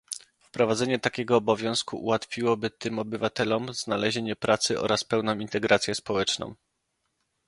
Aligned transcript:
Wprowadzenie 0.41 0.99
takiego 0.99 1.37
obowiązku 1.37 1.97
ułatwiłoby 1.97 2.69
tym 2.69 2.99
obywatelom 2.99 3.73
znalezienie 3.73 4.35
pracy 4.35 4.79
oraz 4.79 5.03
pełną 5.03 5.39
integrację 5.39 5.95
społeczną 5.95 6.55